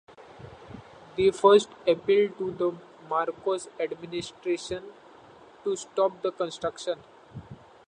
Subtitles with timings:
[1.15, 2.75] They first appealed to the
[3.07, 4.83] Marcos administration
[5.63, 6.97] to stop the construction.